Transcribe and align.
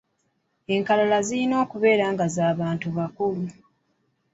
Enkalala 0.73 1.17
zirina 1.27 1.55
okubeera 1.63 2.05
nga 2.13 2.25
za 2.35 2.45
bantu 2.59 2.87
bakulu. 2.97 3.45